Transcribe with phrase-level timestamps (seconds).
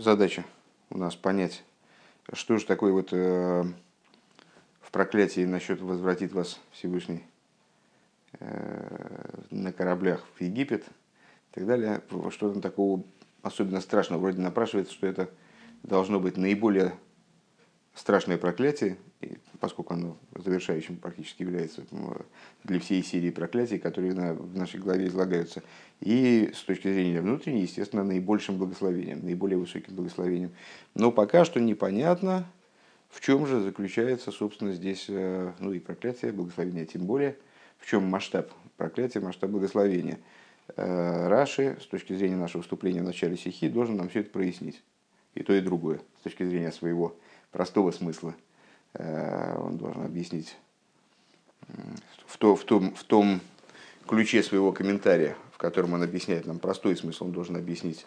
[0.00, 0.44] задача
[0.90, 1.62] у нас понять,
[2.32, 3.64] что же такое вот э,
[4.80, 7.24] в проклятии насчет возвратит вас Всевышний
[8.38, 12.02] э, на кораблях в Египет и так далее.
[12.30, 13.04] Что там такого
[13.42, 14.20] особенно страшного?
[14.20, 15.30] Вроде напрашивается, что это
[15.82, 16.94] должно быть наиболее
[17.94, 18.96] страшное проклятие,
[19.60, 21.82] поскольку оно завершающим практически является
[22.64, 25.62] для всей серии проклятий, которые в нашей главе излагаются.
[26.00, 30.52] И с точки зрения внутренней, естественно, наибольшим благословением, наиболее высоким благословением.
[30.94, 32.46] Но пока что непонятно,
[33.10, 37.36] в чем же заключается, собственно, здесь, э, ну и проклятие, благословение тем более,
[37.78, 40.18] в чем масштаб проклятия, масштаб благословения.
[40.76, 44.82] Э, Раши, с точки зрения нашего вступления в начале стихи, должен нам все это прояснить.
[45.34, 47.16] И то, и другое, с точки зрения своего
[47.52, 48.34] простого смысла.
[48.94, 50.56] Э, он должен объяснить
[52.26, 53.40] в, то, в, том, в том
[54.06, 58.06] ключе своего комментария, в котором он объясняет нам простой смысл, он должен объяснить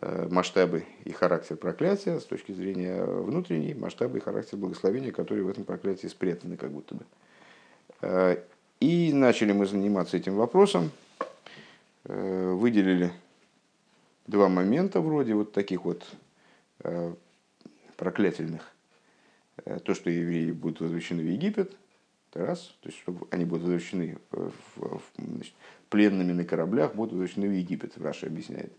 [0.00, 5.48] э, масштабы и характер проклятия с точки зрения внутренней, масштабы и характер благословения, которые в
[5.48, 7.04] этом проклятии спрятаны как будто бы.
[8.02, 8.36] Э,
[8.78, 10.90] и начали мы заниматься этим вопросом,
[12.04, 13.12] выделили
[14.26, 16.04] два момента вроде вот таких вот
[17.96, 18.72] проклятельных.
[19.64, 21.76] Э, то, что евреи будут возвращены в Египет,
[22.30, 25.54] это раз, то есть, чтобы они будут возвращены в, в, значит,
[25.90, 28.72] пленными на кораблях, будут возвращены в Египет, Раша объясняет.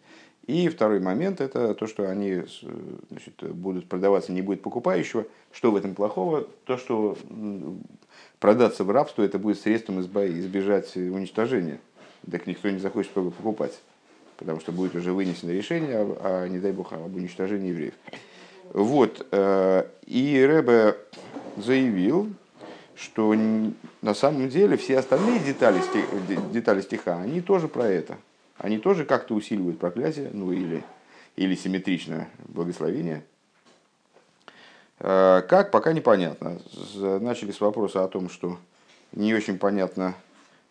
[0.47, 2.44] И второй момент– это то, что они
[3.09, 5.25] значит, будут продаваться, не будет покупающего.
[5.53, 6.47] Что в этом плохого?
[6.66, 7.17] То, что
[8.39, 11.79] продаться в рабство– это будет средством избежать уничтожения.
[12.29, 13.79] Так никто не захочет покупать,
[14.38, 17.94] потому что будет уже вынесено решение, а, а не дай бог, об уничтожении евреев.
[18.72, 19.25] Вот.
[19.31, 20.95] Э, и Рэбе
[21.58, 22.30] заявил,
[22.95, 23.36] что
[24.02, 25.81] на самом деле все остальные детали,
[26.52, 28.17] детали стиха, они тоже про это.
[28.58, 30.84] Они тоже как-то усиливают проклятие, ну или,
[31.36, 33.23] или симметричное благословение.
[35.00, 36.59] Э, как, пока непонятно.
[36.95, 38.58] Начали с вопроса о том, что
[39.11, 40.16] не очень понятно,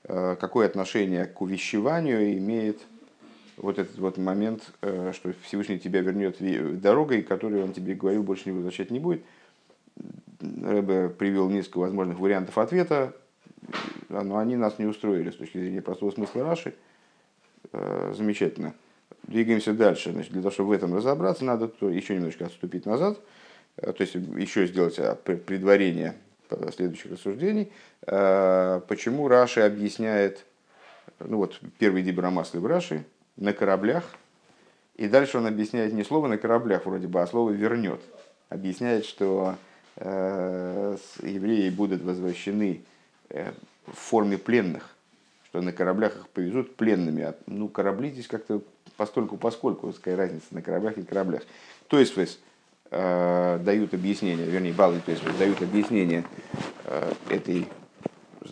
[0.05, 2.81] э, какое отношение к увещеванию имеет
[3.57, 6.37] вот этот вот момент, э, что Всевышний тебя вернет
[6.81, 9.23] дорогой, которую он тебе говорил, больше не возвращать не будет.
[10.41, 13.15] Рэбе привел несколько возможных вариантов ответа,
[14.09, 16.75] но они нас не устроили с точки зрения простого смысла Раши.
[17.73, 18.75] Э, замечательно.
[19.25, 20.13] Двигаемся дальше.
[20.13, 23.21] Значит, для того, чтобы в этом разобраться, надо еще немножко отступить назад,
[23.77, 26.15] э, то есть еще сделать предварение
[26.75, 27.73] следующих рассуждений.
[28.05, 30.45] Почему Раши объясняет,
[31.19, 33.07] ну вот первый дибрамаслы в Раши,
[33.37, 34.05] на кораблях.
[34.97, 38.01] И дальше он объясняет не слово на кораблях вроде бы, а слово вернет.
[38.49, 39.57] Объясняет, что
[39.97, 42.83] э, евреи будут возвращены
[43.31, 43.53] э,
[43.87, 44.95] в форме пленных,
[45.47, 47.23] что на кораблях их повезут пленными.
[47.23, 48.63] А, ну, корабли здесь как-то
[48.97, 51.43] постольку поскольку, какая разница на кораблях и кораблях.
[51.89, 52.15] То есть,
[52.91, 56.25] э, дают объяснение, вернее, баллы, то есть дают объяснение
[56.85, 57.67] э, этой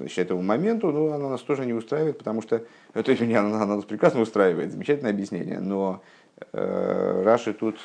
[0.01, 3.77] значит, этому моменту, но она нас тоже не устраивает, потому что, то есть, она, она
[3.77, 6.03] нас прекрасно устраивает, замечательное объяснение, но
[6.53, 7.77] э, Раши тут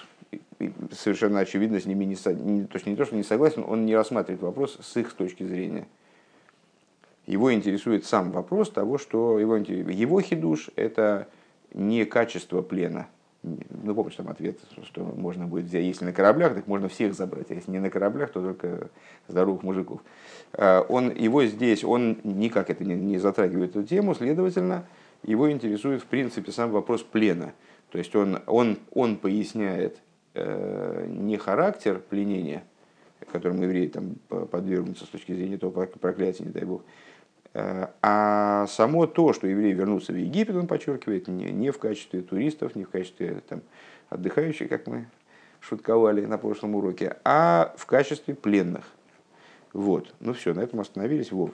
[0.91, 3.95] совершенно очевидно с ними не, не, то, есть не то, что не согласен, он не
[3.95, 5.87] рассматривает вопрос с их точки зрения.
[7.25, 11.27] Его интересует сам вопрос того, что его, его хидуш– это
[11.73, 13.07] не качество плена.
[13.83, 17.51] Ну, помнишь там ответ, что можно будет взять, если на кораблях, так можно всех забрать,
[17.51, 18.89] а если не на кораблях, то только
[19.27, 20.01] здоровых мужиков.
[20.53, 24.85] Э, он, его здесь, он никак это не, не затрагивает эту тему, следовательно,
[25.23, 27.53] его интересует в принципе сам вопрос плена.
[27.91, 29.99] То есть он, он, он поясняет
[30.33, 32.63] э, не характер пленения,
[33.31, 36.83] которому евреи там подвергнутся с точки зрения того проклятия, не дай бог,
[37.57, 42.83] а само то, что евреи вернутся в Египет, он подчеркивает, не, в качестве туристов, не
[42.83, 43.61] в качестве там,
[44.09, 45.07] отдыхающих, как мы
[45.61, 48.83] шутковали на прошлом уроке, а в качестве пленных.
[49.71, 50.13] Вот.
[50.19, 51.31] Ну все, на этом остановились.
[51.31, 51.51] Вов.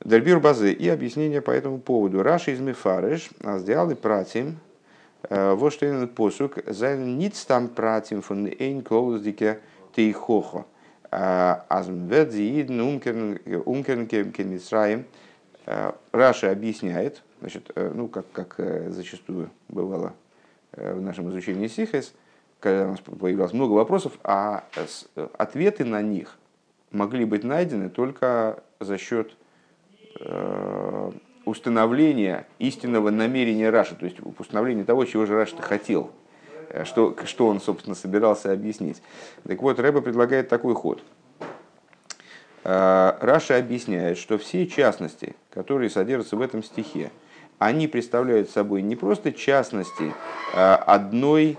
[0.00, 2.22] Дальбир базы и объяснение по этому поводу.
[2.22, 4.58] Раши из Мефареш, а сделали пратим,
[5.28, 9.60] э, именно посук, зайн ниц там пратим фон эйн клоуздике
[9.94, 10.64] тейхохо.
[11.10, 11.64] А,
[14.32, 15.04] кемисраем.
[15.66, 18.56] Э, Раши объясняет, значит, э, ну, как, как
[18.88, 20.14] зачастую бывало
[20.72, 22.14] в нашем изучении Сихес,
[22.60, 24.64] когда у нас появилось много вопросов, а
[25.36, 26.38] ответы на них
[26.90, 29.36] могли быть найдены только за счет
[30.20, 31.12] э,
[31.44, 36.19] установления истинного намерения Раши, то есть установления того, чего же Раши хотел, э,
[36.84, 39.02] что, что он, собственно, собирался объяснить.
[39.46, 41.02] Так вот, Рэба предлагает такой ход.
[42.64, 47.10] Э, Раша объясняет, что все частности, которые содержатся в этом стихе,
[47.58, 50.14] они представляют собой не просто частности
[50.54, 51.58] одной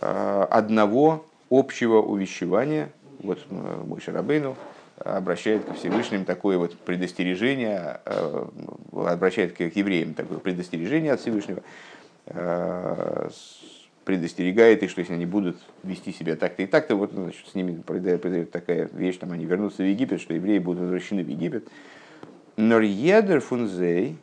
[0.00, 2.90] одного общего увещевания.
[3.20, 4.56] Вот мой Шарабейну
[4.98, 8.00] обращает ко Всевышним такое вот предостережение,
[8.92, 11.62] обращает к евреям такое предостережение от Всевышнего,
[14.04, 17.80] предостерегает их, что если они будут вести себя так-то и так-то, вот значит, с ними
[17.80, 21.68] произойдет такая вещь, там они вернутся в Египет, что евреи будут возвращены в Египет.
[22.56, 24.16] Норьедер фунзей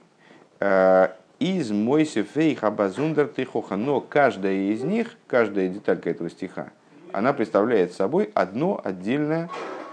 [0.60, 1.07] э,
[1.39, 3.75] из Мойсефей Хабазундер Тихоха.
[3.75, 6.72] Но каждая из них, каждая деталька этого стиха,
[7.12, 9.50] она представляет собой одно отдельное,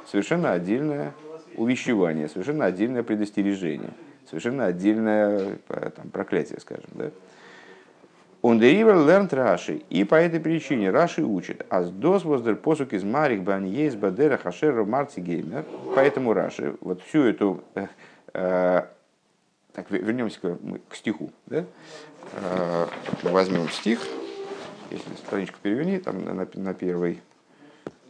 [0.07, 1.15] совершенно отдельное
[1.57, 3.91] увещевание, совершенно отдельное предостережение,
[4.29, 6.91] совершенно отдельное э, там, проклятие, скажем.
[6.93, 7.11] Да?
[8.41, 9.83] Он деривер learned Раши.
[9.91, 11.67] И по этой причине Раши учит.
[11.71, 15.65] Аз дос воздер посук из марик баньез бадера хашера марти геймер.
[15.95, 17.63] Поэтому Раши вот всю эту...
[17.75, 17.87] Э,
[18.35, 18.83] э,
[19.73, 20.59] так, вернемся к,
[20.89, 21.33] к стиху.
[21.47, 21.65] Да?
[22.35, 22.87] Э,
[23.23, 24.01] возьмем стих.
[24.91, 27.21] Если страничку переверни, там на, на первой...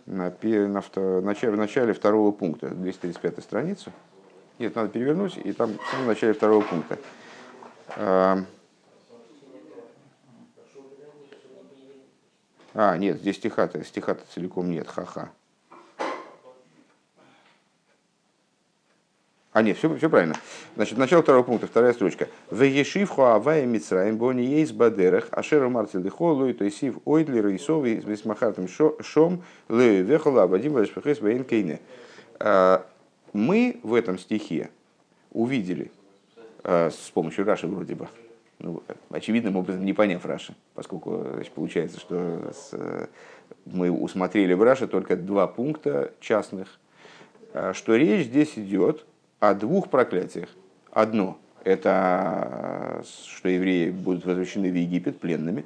[0.05, 3.93] На, на, на, начале, в начале второго пункта, 235 страница.
[4.59, 5.73] Нет, надо перевернуть, и там
[6.03, 6.99] в начале второго пункта.
[12.81, 15.31] А, нет, здесь стиха-то, стиха-то целиком нет, ха-ха.
[19.53, 20.37] А, нет, все, все правильно.
[20.77, 22.29] Значит, начало второго пункта, вторая строчка.
[22.53, 28.69] В Ешивху Авая Мицраем Бони Ейс Бадерах Ашера Мартил Дехолу то есть Ойдли Рейсови Весмахартом
[28.69, 31.81] Шом Ле Вехола Абадим Вашпахес Баин Кейне.
[32.39, 32.87] А,
[33.33, 34.71] мы в этом стихе
[35.33, 35.91] увидели
[36.63, 38.07] а, с помощью Раши вроде бы,
[38.59, 43.09] ну, очевидным образом не поняв Раши, поскольку значит, получается, что с,
[43.67, 46.79] мы усмотрели в Раши только два пункта частных,
[47.55, 49.07] а, что речь здесь идет
[49.39, 50.49] о двух проклятиях.
[50.91, 55.65] Одно– это что евреи будут возвращены в Египет пленными.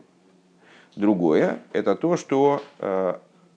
[0.96, 3.14] Другое– это то, что э,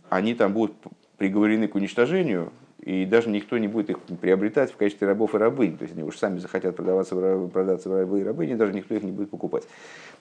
[0.10, 0.74] они там будут
[1.18, 2.54] приговорены к уничтожению
[2.86, 5.76] и даже никто не будет их приобретать в качестве рабов и рабынь.
[5.76, 7.16] То есть они уж сами захотят продаваться,
[7.48, 9.64] продаться в рабы и рабыни, даже никто их не будет покупать.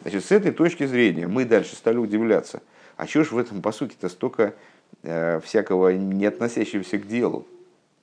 [0.00, 2.62] Значит, с этой точки зрения мы дальше стали удивляться,
[2.96, 4.54] а чего ж в этом посуке-то столько
[5.02, 7.46] э, всякого не относящегося к делу?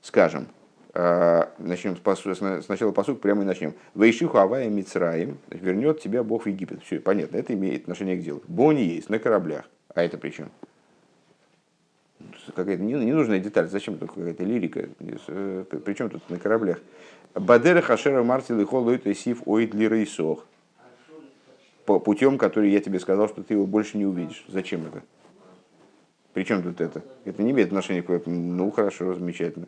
[0.02, 0.48] Скажем,
[0.94, 3.74] э, начнем с посу, сначала посук прямо и начнем.
[3.96, 6.84] Вейшиху Авая Мицраим, вернет тебя Бог в Египет.
[6.84, 8.44] Все, понятно, это имеет отношение к делу.
[8.48, 9.66] Бони есть на кораблях.
[9.94, 10.52] А это при чем?
[12.56, 13.68] Какая-то ненужная деталь.
[13.68, 14.90] Зачем тут какая-то лирика?
[15.28, 16.80] Э, Причем тут на кораблях?
[17.34, 20.46] Бадера Хашера Мартил и Холлойт и Сив Оид Лирейсох.
[21.86, 24.46] Путем, который я тебе сказал, что ты его больше не увидишь.
[24.48, 25.02] Зачем это?
[26.34, 27.02] Причем тут это?
[27.26, 28.22] Это не имеет отношения к.
[28.26, 29.68] Ну, хорошо, замечательно.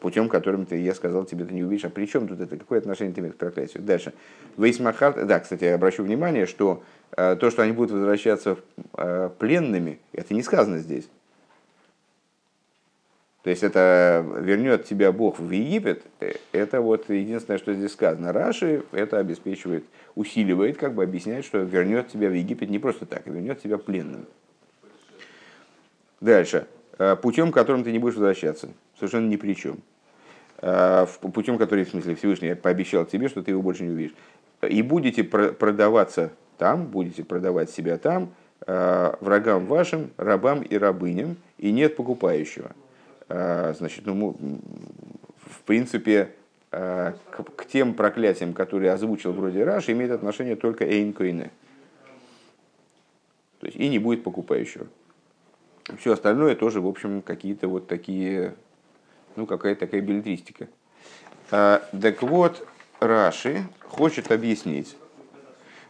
[0.00, 1.86] Путем, которым ты, я сказал, тебе ты не увидишь.
[1.86, 2.56] А при чем тут это?
[2.56, 3.82] Какое отношение это имеет к проклятию?
[3.82, 4.12] Дальше.
[4.58, 5.26] Вейсмахарт.
[5.26, 6.82] Да, кстати, я обращу внимание, что
[7.16, 8.58] э, то, что они будут возвращаться
[8.94, 11.08] э, пленными, это не сказано здесь.
[13.46, 18.32] То есть это вернет тебя Бог в Египет, э, это вот единственное, что здесь сказано.
[18.32, 19.84] Раши это обеспечивает,
[20.16, 23.78] усиливает, как бы объясняет, что вернет тебя в Египет не просто так, а вернет тебя
[23.78, 24.26] пленным.
[26.20, 26.66] Дальше.
[26.98, 28.68] Э, путем, которым ты не будешь возвращаться.
[28.96, 29.78] Совершенно ни при чем.
[30.60, 34.16] Э, путем, который, в смысле, Всевышний пообещал тебе, что ты его больше не увидишь.
[34.68, 38.34] И будете продаваться там, будете продавать себя там,
[38.66, 42.72] врагам вашим, рабам и рабыням, и нет покупающего.
[43.28, 44.36] А, значит, ну,
[45.46, 46.32] в принципе,
[46.70, 51.12] а, к, к тем проклятиям, которые озвучил вроде Раш, имеет отношение только Эйн.
[51.12, 51.50] То
[53.62, 54.86] есть и не будет покупающего.
[55.98, 58.54] Все остальное тоже, в общем, какие-то вот такие,
[59.36, 60.68] ну, какая-то такая билетристика.
[61.50, 62.66] А, так вот,
[63.00, 64.96] Раши хочет объяснить,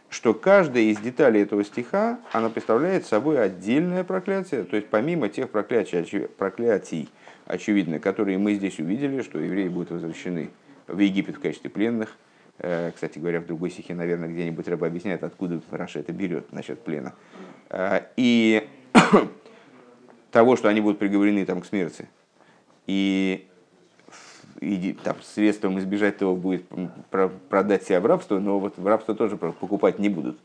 [0.09, 5.49] что каждая из деталей этого стиха, она представляет собой отдельное проклятие, то есть помимо тех
[5.49, 7.09] проклятий, проклятий
[7.47, 10.49] очевидно, которые мы здесь увидели, что евреи будут возвращены
[10.87, 12.15] в Египет в качестве пленных.
[12.59, 16.81] Э, кстати говоря, в другой стихе, наверное, где-нибудь Рыба объясняет, откуда Раша это берет насчет
[16.81, 17.13] плена.
[17.69, 18.67] Э, и
[20.31, 22.07] того, что они будут приговорены там, к смерти.
[22.85, 23.47] И,
[24.59, 26.65] и там, средством избежать того будет
[27.49, 30.37] продать себя в рабство, но вот в рабство тоже покупать не будут.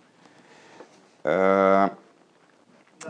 [1.24, 1.90] Э,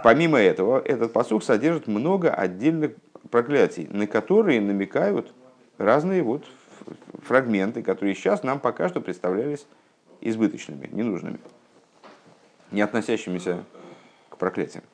[0.03, 2.93] помимо этого, этот посух содержит много отдельных
[3.31, 5.33] проклятий, на которые намекают
[5.79, 6.45] разные вот
[7.23, 9.67] фрагменты, которые сейчас нам пока что представлялись
[10.21, 11.39] избыточными, ненужными,
[12.71, 13.65] не относящимися
[14.29, 14.85] к проклятиям.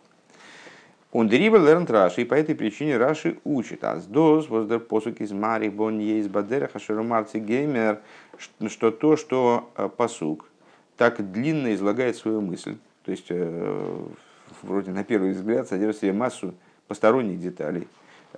[1.11, 3.83] Он дерибал лернт Раши, и по этой причине Раши учит.
[3.83, 8.01] Аз доз воздер посук из Мари бон есть бадера хашерумарци геймер,
[8.69, 10.47] что то, что э, посук
[10.99, 14.07] так длинно излагает свою мысль, то есть э,
[14.63, 16.55] вроде на первый взгляд содержит в себе массу
[16.89, 17.89] посторонних деталей.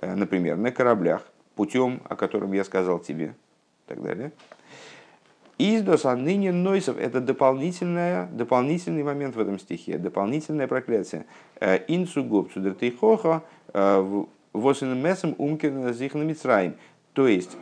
[0.01, 1.23] Например, на кораблях,
[1.55, 4.31] путем, о котором я сказал тебе, и так далее.
[5.57, 11.25] Издос ныне нойсов– это дополнительное, дополнительный момент в этом стихе, дополнительное проклятие.
[11.87, 13.43] Инсу гоп цудертейхоха
[14.53, 16.75] восен месом умкин зихна мицраим.
[17.13, 17.57] То есть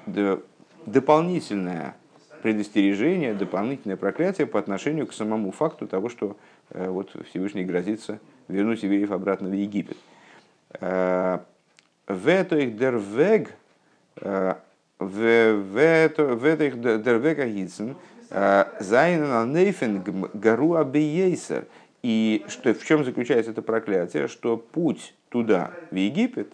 [0.86, 1.95] дополнительное
[2.41, 6.38] предостережение, дополнительное проклятие по отношению к самому факту того, что
[6.69, 9.98] э, вот Всевышний грозится вернуть евреев обратно в Египет.
[12.09, 13.55] Э, в этих дервег
[14.99, 17.95] в этих дервега гитсен
[18.29, 21.65] зайнен нейфен гару абиейсер.
[22.03, 24.27] И что, в чем заключается это проклятие?
[24.27, 26.51] Что путь туда, в Египет,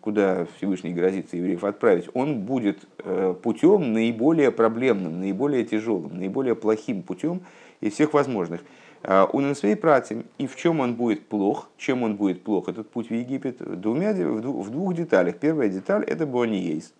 [0.00, 7.02] куда Всевышний грозится евреев отправить, он будет э, путем наиболее проблемным, наиболее тяжелым, наиболее плохим
[7.02, 7.42] путем
[7.80, 8.60] из всех возможных.
[9.06, 12.90] Э, у Нансвей пратим, и в чем он будет плох, чем он будет плох, этот
[12.90, 15.36] путь в Египет, двумя, в двух деталях.
[15.36, 16.92] Первая деталь– это Бониейс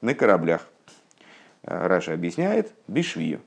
[0.00, 0.68] на кораблях.
[1.64, 3.40] Э, Раша объясняет, бишвию.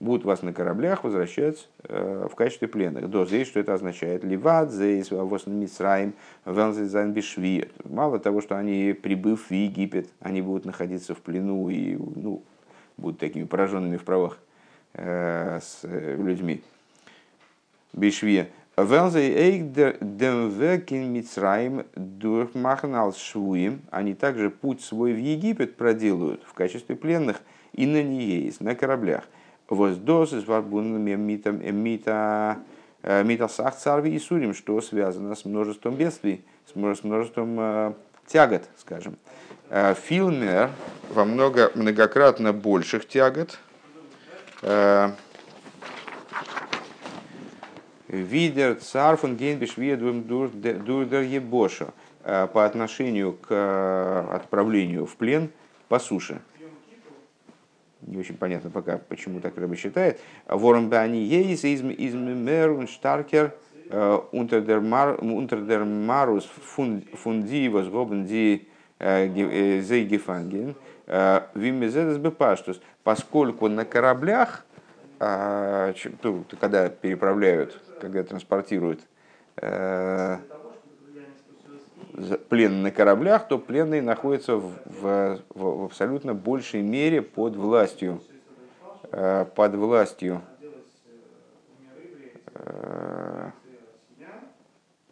[0.00, 3.10] Будут вас на кораблях возвращать э, в качестве пленных.
[3.10, 4.24] До здесь, что это означает?
[4.24, 6.14] Ливат, зейс, восн мисраим,
[6.46, 7.68] велзайзан бишви.
[7.84, 12.42] Мало того, что они, прибыв в Египет, они будут находиться в плену и ну,
[12.96, 14.38] будут такими пораженными в правах
[14.94, 16.62] с э, людьми.
[17.92, 18.48] Бишвия.
[23.18, 27.42] Швуим, они также путь свой в Египет проделают в качестве пленных
[27.74, 29.24] и на ней на кораблях.
[29.68, 32.58] Воздос с митом мита
[33.02, 37.92] мита сах царви и сурим, что связано с множеством бедствий, с множеством э,
[38.26, 39.16] тягот, скажем.
[39.70, 40.70] Э, Филмер
[41.10, 43.58] во много, многократно больших тягот,
[44.62, 45.10] э,
[48.12, 55.48] Видер царфун гейнбиш дурдер ебоша по отношению к э, отправлению в плен
[55.88, 56.42] по суше.
[58.02, 60.20] Не очень понятно пока, почему так Рэба считает.
[60.46, 63.54] Ворон бани ейс из мерун штаркер
[63.90, 68.68] унтердермарус фунди возгобен ди
[69.00, 70.74] зейгефанген
[71.54, 72.78] вимезедес бепаштус.
[73.04, 74.66] Поскольку на кораблях
[75.18, 75.94] а,
[76.60, 79.00] когда переправляют, когда транспортируют
[79.58, 80.38] э,
[82.48, 88.20] плен на кораблях, то пленные находятся в, в, в абсолютно большей мере под властью,
[89.12, 90.42] э, под властью
[92.54, 93.50] э,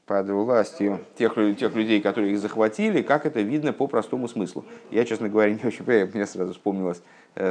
[0.05, 4.65] под властью тех, тех людей, которые их захватили, как это видно по простому смыслу.
[4.91, 7.01] Я, честно говоря, не очень понимаю, мне сразу вспомнилась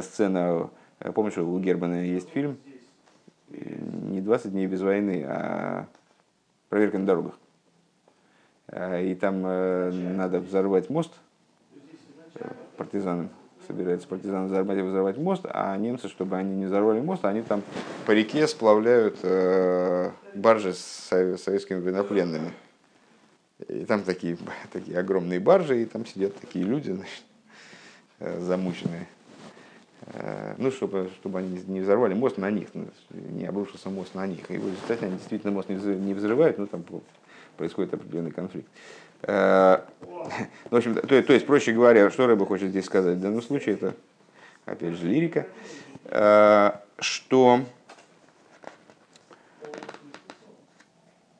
[0.01, 0.69] сцена
[1.13, 2.57] помнишь, у Германа есть фильм
[3.49, 5.87] не 20 дней без войны, а
[6.69, 7.33] проверка на дорогах.
[8.67, 11.13] Э, и там э, надо взорвать мост,
[12.77, 13.29] партизаны
[13.67, 17.61] собираются партизаны взорвать, взорвать мост, а немцы, чтобы они не взорвали мост, они там
[18.07, 19.19] по реке сплавляют
[20.33, 22.51] баржи с советскими военнопленными.
[23.67, 24.37] И там такие,
[24.71, 27.23] такие огромные баржи, и там сидят такие люди, значит,
[28.39, 29.07] замученные.
[30.13, 34.25] Э, ну, чтобы, чтобы они не взорвали мост на них, ну, не обрушился мост на
[34.25, 34.49] них.
[34.49, 36.83] И в результате они действительно мост не взрывают, но там
[37.57, 38.67] происходит определенный конфликт.
[39.23, 40.29] Э, ну,
[40.71, 43.17] в общем, то, то есть, проще говоря, что Рэба хочет здесь сказать?
[43.17, 43.93] В данном случае это,
[44.65, 45.45] опять же, лирика,
[46.05, 47.61] э, что,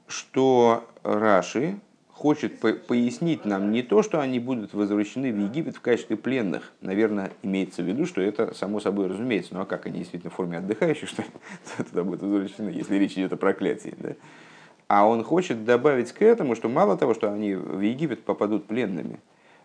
[0.07, 1.79] что Раши
[2.19, 6.73] хочет пояснить нам не то, что они будут возвращены в Египет в качестве пленных.
[6.81, 9.53] Наверное, имеется в виду, что это само собой разумеется.
[9.53, 11.23] Ну а как они действительно в форме отдыхающих, что
[11.89, 13.93] туда будут возвращены, если речь идет о проклятии.
[13.97, 14.09] Да?
[14.89, 19.21] А он хочет добавить к этому, что мало того, что они в Египет попадут пленными,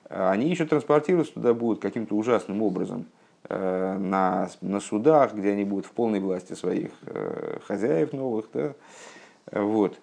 [0.08, 3.06] они еще транспортируются туда будут каким-то ужасным образом
[3.48, 8.46] э, на, на судах, где они будут в полной власти своих э, хозяев новых.
[8.54, 8.74] Да?
[9.50, 9.98] Вот.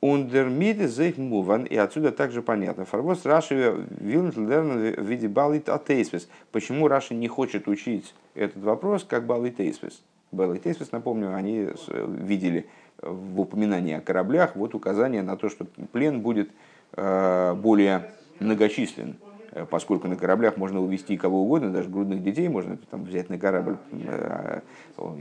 [0.00, 2.84] Ундермиде зейх муван, и отсюда также понятно.
[2.84, 6.28] Фарвоз Раши вилнтлдерн в виде балит атейсвис.
[6.50, 10.02] Почему Раши не хочет учить этот вопрос как балит тейсвис?
[10.32, 12.66] Балит тейсвис, напомню, они видели
[13.00, 16.50] в упоминании о кораблях вот указание на то, что плен будет
[16.94, 19.31] э, более многочислен, э,
[19.70, 23.76] поскольку на кораблях можно увезти кого угодно, даже грудных детей можно там, взять на корабль.
[23.92, 24.60] Э,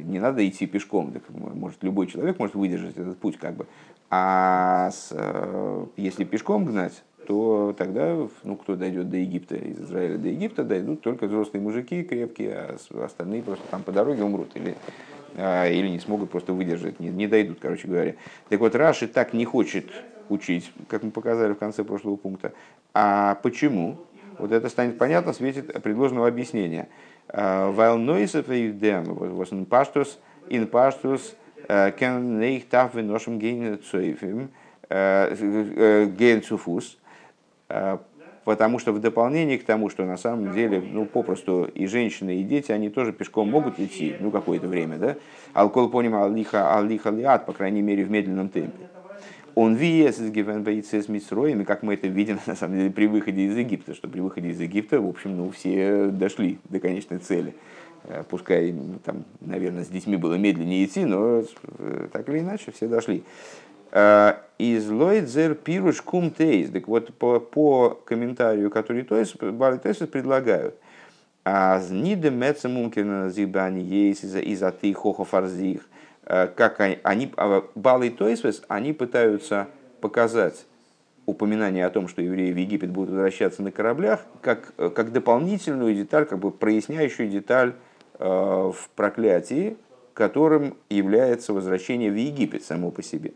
[0.03, 3.67] не надо идти пешком, так, может любой человек может выдержать этот путь как бы.
[4.09, 10.17] А с, э, если пешком гнать, то тогда, ну, кто дойдет до Египта, из Израиля
[10.17, 14.75] до Египта, дойдут только взрослые мужики крепкие, а остальные просто там по дороге умрут или
[15.33, 18.15] или не смогут просто выдержать, не, не дойдут, короче говоря.
[18.49, 19.85] Так вот, Раши так не хочет
[20.27, 22.51] учить, как мы показали в конце прошлого пункта.
[22.93, 23.97] А почему?
[24.37, 26.87] Вот это станет понятно в свете предложенного объяснения.
[27.27, 30.17] Neusef и Дем, was in Pastus,
[30.49, 31.35] in Pastus,
[31.67, 34.49] кен нейх тав виношим гейн цуэфим,
[34.89, 36.97] гейн цуфус,
[38.43, 42.43] потому что в дополнение к тому, что на самом деле, ну, попросту и женщины, и
[42.43, 45.15] дети, они тоже пешком могут идти, ну, какое-то время, да?
[45.53, 48.89] Алкол поним алиха алиха лиат, по крайней мере, в медленном темпе.
[49.55, 53.07] Он виес из гивенбейцы с Мисроем, и как мы это видим, на самом деле, при
[53.07, 57.19] выходе из Египта, что при выходе из Египта, в общем, ну, все дошли до конечной
[57.19, 57.53] цели.
[58.05, 61.43] Э, пускай, там, наверное, с детьми было медленнее идти, но
[61.79, 63.23] э, так или иначе все дошли.
[63.91, 66.69] Э, из Лойдзер Пируш Кум Тейс.
[66.69, 70.75] Так вот, по, по комментарию, который Тойс, Бали Тойс предлагают.
[71.43, 75.81] А ниде меца мумкина зибани есть из аты хохо фарзих.
[76.31, 79.67] Как они, а, Бали Тойс, они пытаются
[79.99, 80.65] показать
[81.25, 86.25] упоминание о том, что евреи в Египет будут возвращаться на кораблях, как, как дополнительную деталь,
[86.25, 87.73] как бы проясняющую деталь
[88.19, 89.75] э, в проклятии,
[90.13, 93.33] которым является возвращение в Египет само по себе.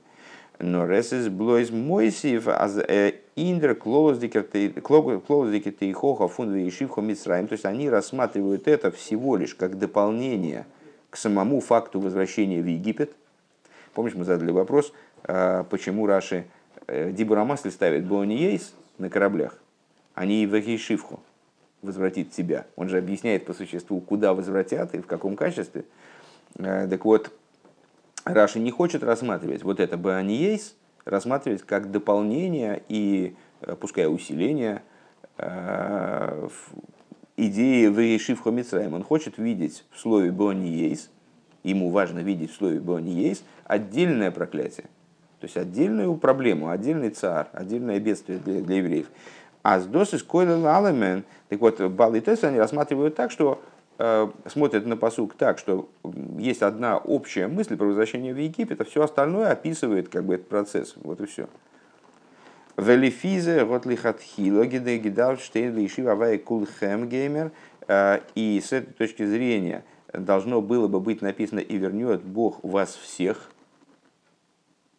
[0.59, 5.19] Но ресес блойз мойсив аз э, индер клоуздикер тейхоха
[6.29, 7.47] фунда и шивхо митсраим.
[7.47, 10.65] То есть они рассматривают это всего лишь как дополнение
[11.15, 13.15] к самому факту возвращения в Египет.
[13.93, 14.91] Помнишь, мы задали вопрос,
[15.23, 16.43] э, почему Раши
[16.87, 19.57] э, Дибурамасли ставит Бониейс на кораблях,
[20.13, 21.21] а не в Ехишивху
[21.81, 22.65] возвратит тебя.
[22.75, 25.85] Он же объясняет по существу, куда возвратят и в каком качестве.
[26.57, 27.31] Так вот,
[28.25, 34.81] Раши не хочет рассматривать вот это Бааниейс, рассматривать как дополнение и, э, пускай усиление
[35.37, 36.49] э,
[37.37, 38.93] идеи в Ешивхо Мицраем.
[38.93, 41.09] Он хочет видеть в слове Бааниейс,
[41.63, 44.87] ему важно видеть в слове Бааниейс отдельное проклятие.
[45.39, 49.07] То есть отдельную проблему, отдельный царь, отдельное бедствие для, для евреев.
[49.63, 53.61] А с досыс койлен алемен, так вот, Бал и Тесс они рассматривают так, что
[53.97, 55.87] Э, смотрят на посук так, что
[56.37, 60.49] есть одна общая мысль про возвращение в Египет, а все остальное описывает как бы этот
[60.49, 60.95] процесс.
[60.97, 61.47] Вот и все.
[62.77, 67.51] Велифизе, Ротлихатхило, Гидал, Штейн, Ишива, Авай, Кулхэм, Геймер.
[67.87, 69.83] Э, и с этой точки зрения
[70.13, 73.49] должно было бы быть написано «И вернет Бог вас всех»,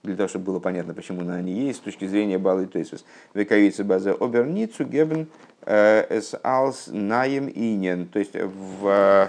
[0.03, 3.05] для того, чтобы было понятно, почему на они есть, с точки зрения Балы Тойсус.
[3.35, 5.27] Вековица база оберницу гебен
[5.67, 8.07] эс алс наем инен.
[8.07, 9.29] То есть в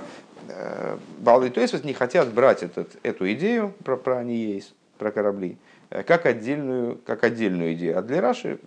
[1.17, 5.57] Балы Тойсус не хотят брать этот, эту идею про, про они есть, про корабли,
[5.89, 7.97] как отдельную, как отдельную идею.
[7.97, 8.59] А для Раши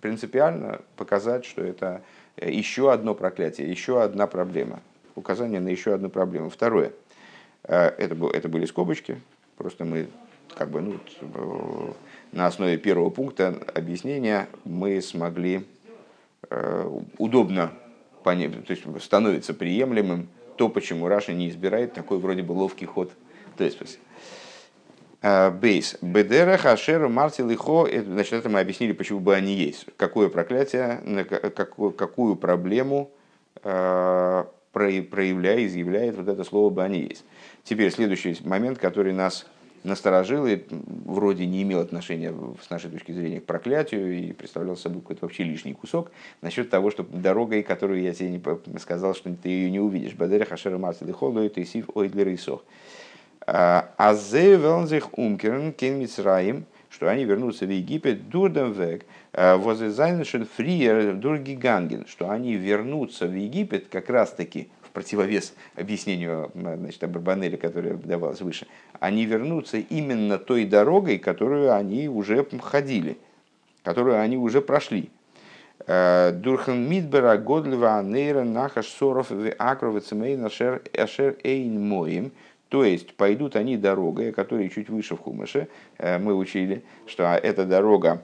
[0.00, 2.02] принципиально показать, что это
[2.40, 4.80] еще одно проклятие, еще одна проблема.
[5.14, 6.50] Указание на еще одну проблему.
[6.50, 6.92] Второе.
[7.64, 9.20] Это, это были скобочки,
[9.56, 10.08] просто мы
[10.54, 11.92] как бы, ну, э,
[12.32, 15.64] на основе первого пункта объяснения мы смогли
[16.50, 17.72] э, удобно
[18.24, 23.12] понять, то есть становится приемлемым то, почему Раша не избирает такой вроде бы ловкий ход.
[23.56, 23.86] То есть, э,
[25.20, 25.96] Бейс.
[26.00, 27.86] Бедера, Хашер, Марти, Лихо.
[28.04, 29.86] Значит, это мы объяснили, почему бы они есть.
[29.96, 31.00] Какое проклятие,
[31.56, 33.10] какую, какую проблему
[34.72, 37.24] проявляет, изъявляет вот это слово бы они есть.
[37.64, 39.46] Теперь следующий момент, который нас
[39.84, 40.62] насторожил и
[41.04, 45.44] вроде не имел отношения с нашей точки зрения к проклятию и представлял собой какой-то вообще
[45.44, 46.10] лишний кусок
[46.42, 50.14] насчет того, что дорогой, которую я тебе не сказал, что ты ее не увидишь.
[50.14, 52.64] Бадер хашер марсели холу и сив ойдлер и сох.
[53.50, 60.46] А зе велнзих умкерн кен мицраим, что они вернутся в Египет, дурдем век, возле зайншен
[60.56, 67.94] фриер дургиганген, что они вернутся в Египет как раз таки противовес объяснению значит, Абарбанеля, которое
[67.94, 68.66] давалось выше,
[68.98, 73.16] они вернутся именно той дорогой, которую они уже ходили,
[73.84, 75.10] которую они уже прошли.
[75.86, 82.32] Э, Дурхан Мидбера Годлева Нейра Нахаш Соров Акрова Цемейн Ашер Эйн Моим.
[82.68, 85.68] То есть пойдут они дорогой, которая чуть выше в Хумыше.
[85.96, 88.22] Э, мы учили, что эта дорога,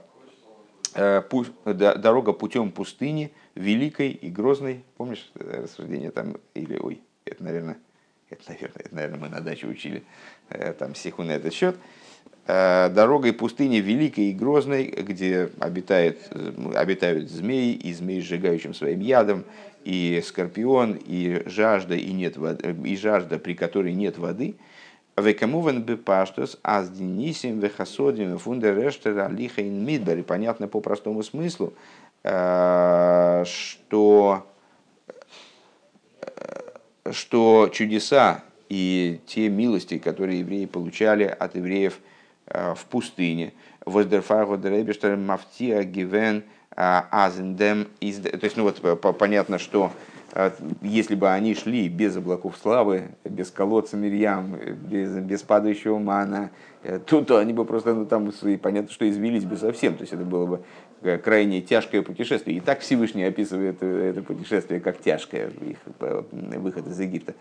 [0.94, 1.22] э,
[1.64, 4.84] дорога путем пустыни– великой и грозной.
[4.96, 6.36] Помнишь э, рассуждение там?
[6.54, 7.78] Или, ой, это, наверное,
[8.28, 10.02] это, наверное, это, наверное, мы на даче учили
[10.78, 11.76] там стиху на этот счет.
[12.46, 16.18] Дорогой пустыни великой и грозной, где обитает,
[16.74, 19.44] обитают змеи, и змеи, сжигающим своим ядом,
[19.84, 24.56] и скорпион, и жажда, и, нет воды, и жажда, при которой нет воды.
[25.16, 30.18] Векамуван бепаштус аз денисим вехасодим фундерештера лихайн мидбер.
[30.18, 31.72] И понятно по простому смыслу,
[32.22, 33.44] что,
[37.10, 42.00] что чудеса и те милости, которые евреи получали от евреев
[42.46, 43.52] в пустыне.
[43.86, 46.42] Воздерфагу дребештер мафтия гивен
[46.76, 47.84] азендем.
[48.00, 48.06] То
[48.42, 49.90] есть, ну вот понятно, что
[50.82, 54.58] если бы они шли без облаков славы, без колодца Мирьям,
[54.90, 56.50] без, без падающего мана,
[57.06, 59.94] то, то они бы просто, ну там, и понятно, что извелись бы совсем.
[59.94, 62.56] То есть это было бы крайне тяжкое путешествие.
[62.56, 65.78] И так Всевышний описывает это путешествие как тяжкое, их
[66.30, 67.34] выход из Египта.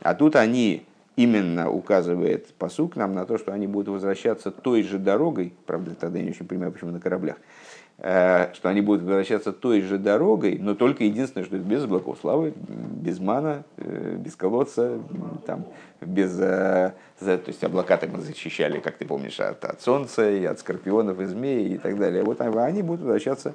[0.00, 0.84] А тут они
[1.16, 6.18] именно указывает посук нам на то, что они будут возвращаться той же дорогой, правда, тогда
[6.18, 7.59] я не очень понимаю, почему на кораблях, э,
[8.00, 13.18] что они будут возвращаться той же дорогой, но только единственное, что без облаков славы, без
[13.20, 14.98] мана, э, без колодца,
[15.46, 15.66] там,
[16.00, 20.46] без, э, то есть облака так мы защищали, как ты помнишь, от, от солнца и
[20.46, 22.24] от скорпионов и змей и так далее.
[22.24, 23.54] Вот они будут возвращаться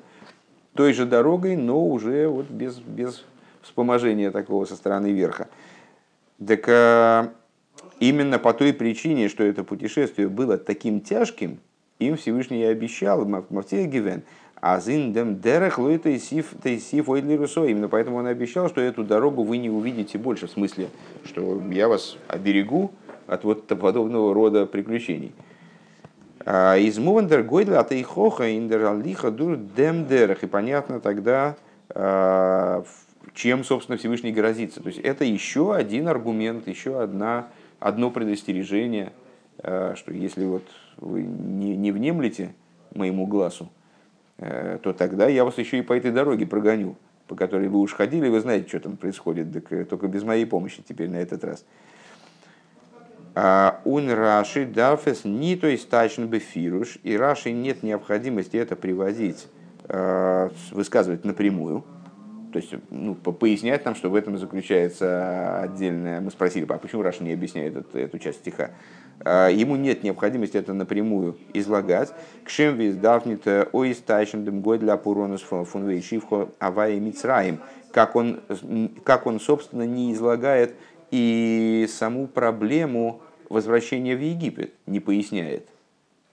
[0.75, 3.25] той же дорогой, но уже вот без, без
[3.63, 5.47] вспоможения такого со стороны верха.
[6.45, 7.33] Так
[7.99, 11.59] Именно по той причине, что это путешествие было таким тяжким,
[11.99, 14.23] им Всевышний и обещал, Мавтия Гивен,
[14.61, 17.65] а зиндем дерех лой тейсиф тейсиф ойдлирусо.
[17.65, 20.89] Именно поэтому он обещал, что эту дорогу вы не увидите больше, в смысле,
[21.23, 22.91] что я вас оберегу
[23.27, 25.33] от вот подобного рода приключений.
[26.45, 30.43] А из Мувандер Гойдля от Эйхоха индер Алиха дур дем дерех.
[30.43, 31.55] И понятно тогда,
[31.89, 32.83] а,
[33.33, 34.81] чем, собственно, Всевышний грозится.
[34.81, 37.47] То есть это еще один аргумент, еще одна
[37.79, 39.11] одно предостережение,
[39.61, 40.63] что если вот
[40.97, 42.53] вы не, не внемлете
[42.93, 43.69] моему глазу,
[44.37, 46.95] э, то тогда я вас еще и по этой дороге прогоню,
[47.27, 50.45] по которой вы уж ходили, вы знаете, что там происходит, так, э, только без моей
[50.45, 51.65] помощи теперь на этот раз.
[53.37, 59.47] А, ун Раши дафес не то есть тачен бефируш, и Раши нет необходимости это приводить,
[60.71, 61.83] высказывать напрямую,
[62.55, 66.21] то есть ну, пояснять нам, что в этом заключается отдельное...
[66.21, 68.71] Мы спросили, а почему Раша не объясняет эту, эту часть стиха?
[69.21, 72.13] А, ему нет необходимости это напрямую излагать.
[72.43, 77.59] Кшем виз дафнит оистайшем дем гой для пуронус фунвей шивхо авай мицраим.
[77.91, 78.41] Как он,
[79.03, 80.75] как он, собственно, не излагает
[81.11, 85.69] и саму проблему возвращения в Египет, не поясняет.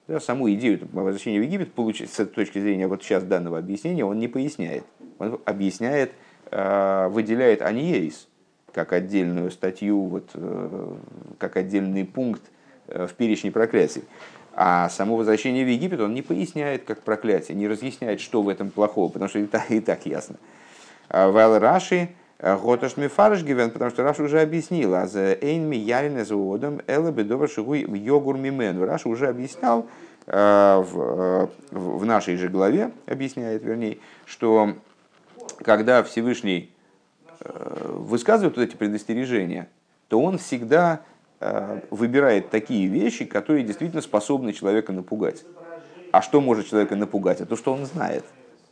[0.09, 4.19] Да, саму идею возвращения в Египет, получается, с точки зрения вот сейчас данного объяснения, он
[4.19, 4.85] не поясняет
[5.23, 6.13] он объясняет,
[6.51, 8.29] э, выделяет аниейс
[8.73, 10.95] как отдельную статью, вот, э,
[11.39, 12.51] как отдельный пункт э,
[12.87, 14.05] в перечне проклятий.
[14.55, 18.71] А само возвращение в Египет он не поясняет как проклятие, не разъясняет, что в этом
[18.71, 20.37] плохого, потому что и так, и так ясно.
[21.09, 26.81] ווייל רש״י האט שוין מפרש געווען, потому что Раши уже объяснил, אז אין מיירין האדם
[26.87, 28.83] אלא בדבר שהוא יגור ממנו.
[28.83, 29.87] Раши уже объяснял
[30.27, 34.75] в, в нашей же главе, объясняет вернее, что
[35.59, 36.71] когда Всевышний
[37.41, 39.69] э, высказывает вот эти предостережения,
[40.09, 41.12] то он всегда э,
[41.91, 45.45] выбирает такие вещи, которые действительно способны человека напугать.
[46.11, 47.41] А что может человека напугать?
[47.41, 48.25] А то, что он знает,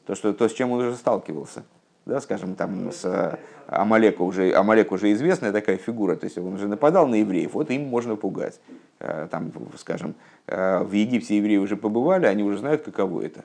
[0.06, 1.62] то, что, то с чем он уже сталкивался.
[2.06, 6.54] Да, скажем, там с э, Амалека уже, Амалек уже известная такая фигура, то есть он
[6.54, 8.58] уже нападал на евреев, вот им можно пугать.
[8.98, 10.14] Там, скажем,
[10.46, 13.44] в Египте евреи уже побывали, они уже знают, каково это.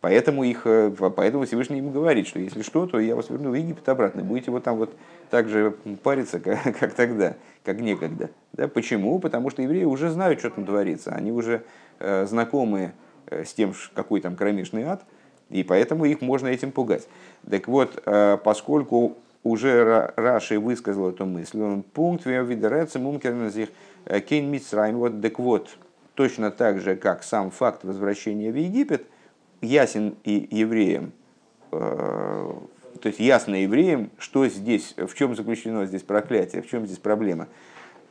[0.00, 3.54] Поэтому, их, э, поэтому Всевышний им говорит, что если что, то я вас верну в
[3.54, 4.22] Египет обратно.
[4.22, 4.94] Будете вот там вот
[5.28, 8.30] так же париться, как, как тогда, как некогда.
[8.54, 8.66] Да?
[8.66, 9.18] Почему?
[9.18, 11.10] Потому что евреи уже знают, что там творится.
[11.10, 11.64] Они уже
[11.98, 12.92] э, знакомы
[13.26, 15.04] э, с тем, какой там кромешный ад,
[15.50, 17.06] и поэтому их можно этим пугать.
[17.48, 23.68] Так вот, э, поскольку уже Раши высказал эту мысль, он пункт видерется мумкерназих
[24.06, 24.96] э, кейн митсрайм.
[24.96, 25.76] Вот, так вот,
[26.14, 29.04] точно так же, как сам факт возвращения в Египет–
[29.60, 31.12] ясен и евреям,
[31.72, 32.52] э,
[33.00, 37.48] то есть ясно евреям, что здесь, в чем заключено здесь проклятие, в чем здесь проблема.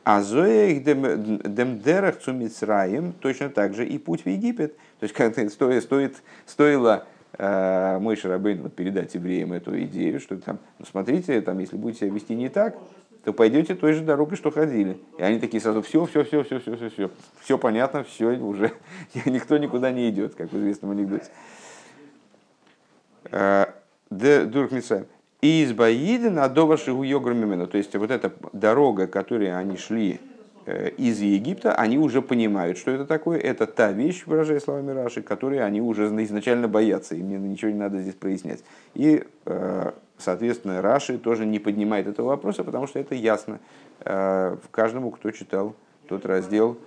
[0.02, 4.76] А зоих демдерах цумицраем точно так же и путь в Египет.
[4.98, 7.06] То есть как стоит, стоит, стоило
[7.38, 12.14] э, мой Шарабейн передать евреям эту идею, что там, ну, смотрите, там, если будете себя
[12.14, 12.76] вести не так,
[13.24, 14.98] то пойдете той же дорогой, что ходили.
[15.18, 18.72] И они такие сразу, все, все, все, все, все, все, все, все понятно, все уже,
[19.26, 21.30] никто никуда не идет, как в известном анекдоте.
[23.30, 23.66] Э,
[24.10, 25.06] Дурхмицаем.
[25.40, 27.66] И из Баиды на Довашигу Йограмимена.
[27.66, 30.20] То есть вот эта дорога, которой они шли
[30.66, 33.38] э, из Египта, они уже понимают, что это такое.
[33.38, 37.14] Это та вещь, выражая словами Раши, которые они уже изначально боятся.
[37.14, 38.62] Им ничего не надо здесь прояснять.
[38.94, 43.58] И э, Соответственно, Раши тоже не поднимает этого вопроса, потому что это ясно.
[44.00, 45.74] Э, каждому, кто читал
[46.08, 46.78] тот раздел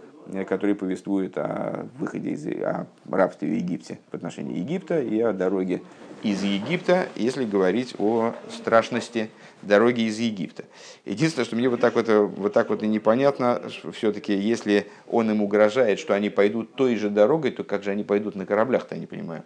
[0.48, 5.82] который повествует о выходе из о рабстве в Египте в отношении Египта и о дороге
[6.24, 9.30] из Египта, если говорить о страшности
[9.62, 10.64] дороги из Египта.
[11.04, 15.42] Единственное, что мне вот так вот, вот, так вот и непонятно, все-таки, если он им
[15.42, 19.02] угрожает, что они пойдут той же дорогой, то как же они пойдут на кораблях-то, я
[19.02, 19.44] не понимаю.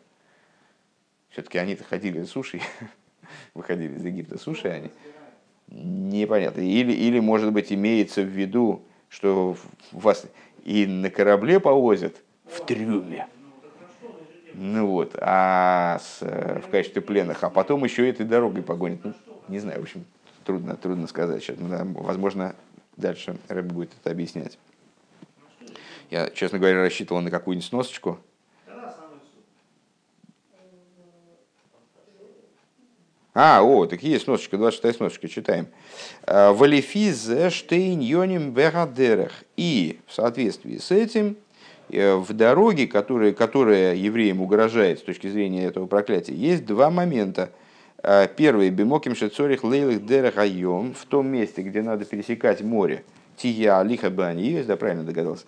[1.30, 2.62] Все-таки они-то ходили сушей,
[3.54, 4.90] выходили из Египта сушей они.
[5.70, 6.62] Непонятно.
[6.62, 9.58] Или, или, может быть, имеется в виду, что
[9.92, 10.26] вас
[10.64, 13.28] и на корабле повозят в трюме.
[14.54, 19.04] Ну вот, а с, э, в качестве пленных, а потом еще этой дорогой погонят.
[19.04, 19.14] Ну,
[19.50, 20.04] не знаю, в общем,
[20.46, 21.44] трудно, трудно сказать.
[21.44, 22.56] Сейчас, возможно,
[22.96, 24.58] дальше Рэб будет это объяснять.
[26.10, 28.20] Я, честно говоря, рассчитывал на какую-нибудь сносочку.
[33.40, 35.68] А, о, такие есть сносочка, 26 сносочка, читаем.
[36.26, 39.32] «Э, Валифиз штейн йоним берадерах.
[39.56, 41.38] И в соответствии с этим
[41.90, 47.50] Э, в дороге, которая, которая евреям угрожает с точки зрения этого проклятия, есть два момента.
[48.04, 53.04] Э, первый, бимоким шецорих лейлых дерахайом, в том месте, где надо пересекать море,
[53.38, 55.46] тия лиха бани, да, правильно догадался,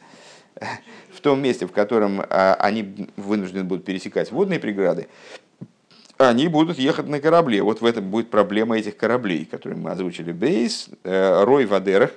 [1.12, 5.08] в том месте, в котором они вынуждены будут пересекать водные преграды,
[6.20, 7.64] они будут ехать на корабле.
[7.64, 10.32] Вот в этом будет проблема этих кораблей, которые мы озвучили.
[10.32, 12.12] Бейс, Рой Вадерах.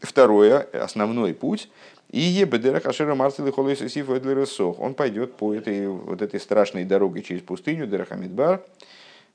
[0.00, 1.68] Второе, основной путь–
[2.12, 4.06] и ебедера хашера марцелы холой сосиф
[4.78, 8.62] Он пойдет по этой, вот этой страшной дороге через пустыню, Дерахамидбар.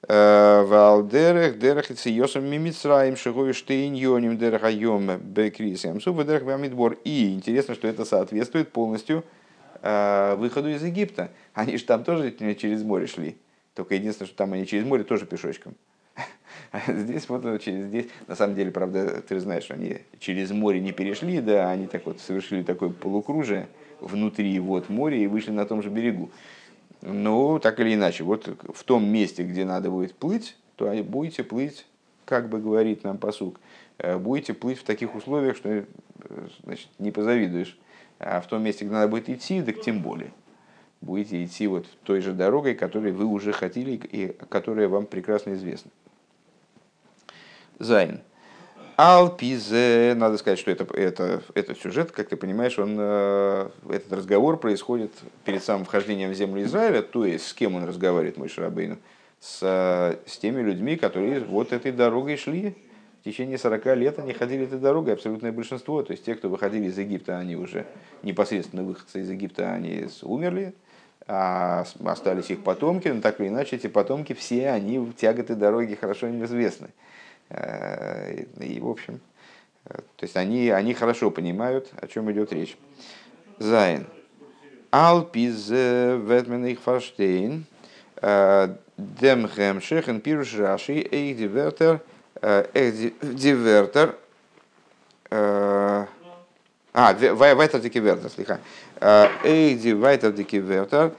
[0.08, 6.98] Э, Валдерех, дерах йосом мимицраем, шигой штейньоним дерахайом бекрисем, су дерах бамидбор.
[7.04, 9.24] И интересно, что это соответствует полностью
[9.82, 11.32] э, выходу из Египта.
[11.56, 13.38] Они же там тоже через море шли.
[13.78, 15.76] Только единственное, что там они через море тоже пешочком.
[16.88, 20.94] здесь вот э, через здесь, на самом деле, правда, ты знаешь, они через море не
[20.94, 23.68] перешли, да, они так вот совершили такое полукружие
[24.00, 26.32] внутри вот моря и вышли на том же берегу.
[27.04, 31.86] Но так или иначе, вот в том месте, где надо будет плыть, то будете плыть,
[32.26, 33.60] как бы говорит нам посук,
[34.00, 35.84] э, будете плыть в таких условиях, что э,
[36.64, 37.78] значит, не позавидуешь.
[38.18, 40.32] А в том месте, где надо будет идти, так тем более.
[41.02, 45.92] Будете идти вот той же дорогой, которой вы уже хотели и которая вам прекрасно известна.
[47.80, 48.22] Зайн.
[48.98, 54.58] Алпизе, надо сказать, что это, это, этот сюжет, как ты понимаешь, он, э, этот разговор
[54.58, 55.12] происходит
[55.46, 58.98] перед самым вхождением в землю Израиля, то есть с кем он разговаривает, мой Шарабейну?
[59.40, 62.76] С, с теми людьми, которые вот этой дорогой шли.
[63.22, 66.02] В течение 40 лет они ходили этой дорогой, абсолютное большинство.
[66.02, 67.86] То есть те, кто выходили из Египта, они уже
[68.24, 70.74] непосредственно выходцы из Египта, они умерли,
[71.28, 75.96] а остались их потомки, но так или иначе эти потомки все, они в тяготы дороги
[75.96, 76.88] хорошо им известны.
[77.50, 79.20] Э, и, в общем,
[79.86, 82.78] э, то есть они, они хорошо понимают, о чем идет речь.
[83.60, 84.08] Зайн.
[84.90, 87.66] Алпиз ветмен их фаштейн.
[88.22, 92.02] Э, Дем хемшехен пируш раши эйх дивертер
[92.42, 94.16] эйх дивертер
[97.00, 98.60] а, вайтер дикивертер, слегка.
[99.00, 101.14] Эйх дивайтер дикивертер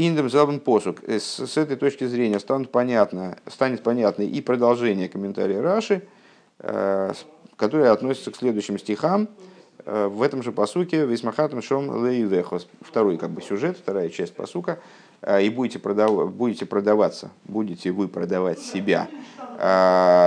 [0.00, 0.62] Индем Залбен.
[1.06, 6.02] Э, с этой точки зрения станет понятно, станет понятно и продолжение комментария Раши,
[6.60, 7.12] э,
[7.56, 9.28] которое относится к следующим стихам.
[9.84, 12.66] Э, в этом же посуке Висмахатом Шом Лейвехос.
[12.80, 14.78] Второй как бы сюжет, вторая часть посука.
[15.42, 16.32] И будете, продав...
[16.32, 19.06] будете продаваться, будете вы продавать себя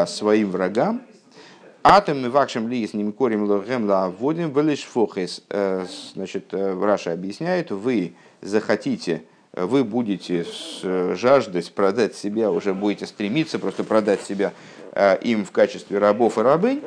[0.06, 1.02] своим врагам,
[1.84, 5.44] Атом и вакшем ли с ним корем логем ла вводим в фохес.
[6.14, 10.46] Значит, Раша объясняет, вы захотите вы будете
[10.82, 14.52] жаждать продать себя, уже будете стремиться просто продать себя
[14.94, 16.82] э, им в качестве рабов и рабынь,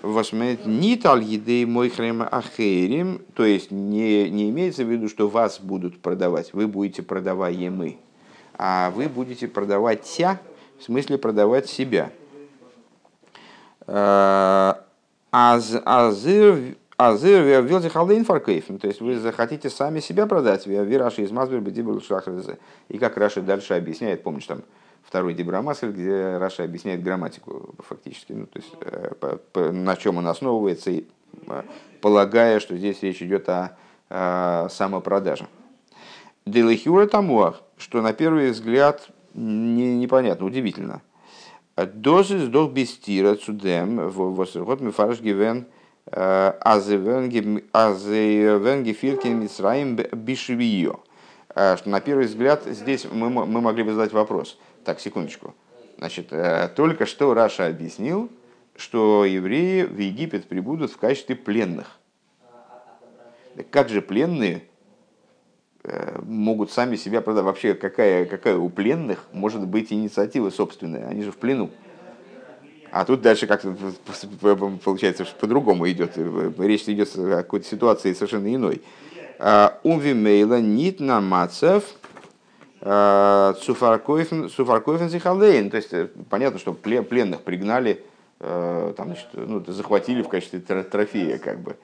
[0.00, 5.60] восьмет нитал едей мой хрем ахерим, то есть не, не имеется в виду, что вас
[5.60, 7.98] будут продавать, вы будете продаваемы,
[8.54, 10.40] а вы будете продавать ся,
[10.78, 12.10] в смысле продавать себя.
[13.88, 14.74] Э,
[15.32, 18.80] אז, אז איר, אז איר וויל זיך אליין פארקויפן.
[18.80, 20.66] То есть вы захотите сами себя продать.
[20.66, 22.58] ווי רש״י איז מסביר בדיבור שאחרי זה.
[22.88, 24.62] И как Раши дальше объясняет, помнишь, там
[25.04, 28.32] второй דיבור המתחיל, где Раши объясняет грамматику фактически.
[28.32, 31.04] Ну, то есть э, по, по, на чем он основывается, и,
[31.46, 31.62] э,
[32.00, 33.76] полагая, что здесь речь идет о,
[34.10, 35.46] о самопродаже.
[36.46, 41.00] דלכאורה תמוה, что на первый взгляд не, непонятно, удивительно.
[41.86, 45.66] Дозы сдох бестира цудем, вот мы фарш гивен
[46.10, 47.62] Азевенги
[48.92, 51.00] Фиркин Мицраим Бишвио.
[51.50, 54.58] Что на первый взгляд здесь мы, мы могли бы задать вопрос.
[54.84, 55.54] Так, секундочку.
[55.98, 58.30] Значит, э, только что Раша объяснил,
[58.76, 61.98] что евреи в Египет прибудут в качестве пленных.
[63.70, 64.62] Как же пленные
[66.22, 67.44] могут сами себя продать?
[67.44, 71.06] Вообще, какая, какая у пленных может быть инициатива собственная?
[71.08, 71.70] Они же в плену.
[72.90, 73.76] А тут дальше как-то
[74.82, 76.16] получается, по-другому идет.
[76.58, 78.82] Речь идет о какой-то ситуации совершенно иной.
[79.82, 81.84] Умвимейла нит на мацев
[82.80, 84.48] Суфаркоефен
[85.08, 85.70] Зихалейн.
[85.70, 85.92] То есть
[86.30, 88.02] понятно, что пленных пригнали,
[88.38, 91.76] там, значит, ну, захватили в качестве трофея, как бы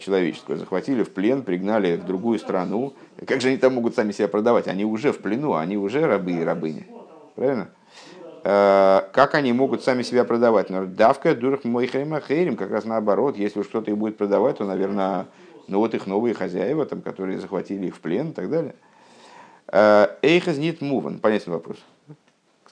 [0.00, 0.56] человеческого.
[0.56, 2.94] Захватили в плен, пригнали в другую страну.
[3.26, 4.68] Как же они там могут сами себя продавать?
[4.68, 6.86] Они уже в плену, они уже рабы и рабыни.
[7.34, 7.68] Правильно?
[8.42, 10.68] Как они могут сами себя продавать?
[10.70, 14.64] Но давка дурах мой хейрим, как раз наоборот, если уж кто-то их будет продавать, то,
[14.64, 15.26] наверное,
[15.66, 18.74] ну вот их новые хозяева, там, которые захватили их в плен и так далее.
[20.20, 21.20] Эйхаз нет муван.
[21.20, 21.78] Понятен вопрос.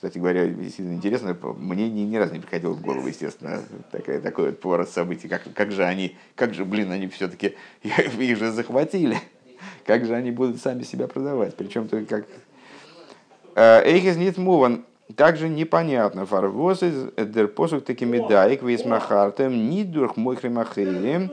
[0.03, 3.61] Кстати говоря, действительно интересно, мне ни, ни разу не приходило в голову, естественно,
[3.93, 5.29] такая, такой поворот событий.
[5.29, 9.17] Как, как же они, как же, блин, они все-таки, их же захватили.
[9.87, 11.55] Как же они будут сами себя продавать?
[11.55, 12.27] Причем то как...
[13.55, 14.85] Эйхаз нет муван.
[15.15, 21.31] Также непонятно, фарвоз из дерпосук такими даек весмахартем нидурх мой хремахеем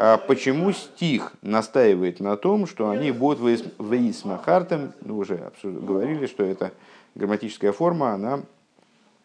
[0.00, 6.70] а почему стих настаивает на том, что они будут вейсмахартем, ну, уже говорили, что это
[7.18, 8.40] грамматическая форма, она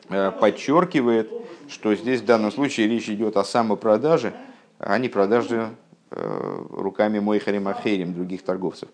[0.09, 1.31] э, подчеркивает,
[1.69, 4.33] что здесь в данном случае речь идет о самопродаже,
[4.79, 5.69] а не продаже
[6.09, 8.89] э, руками Мойхарем Ахерем, других торговцев,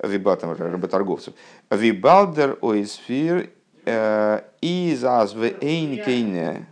[0.00, 1.34] вибатом, работорговцев.
[1.68, 3.50] Вибалдер ойсфир
[3.84, 6.66] э, из эйнкейне.